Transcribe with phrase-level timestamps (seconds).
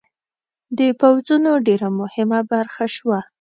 [0.77, 3.19] د پوځونو ډېره مهمه برخه شوه.